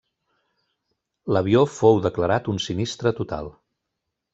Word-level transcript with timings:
L'avió 1.37 1.63
fou 1.75 2.03
declarat 2.09 2.53
un 2.55 2.63
sinistre 2.71 3.17
total. 3.23 3.57